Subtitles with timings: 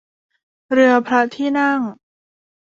[0.71, 1.79] เรือพระที่นั่ง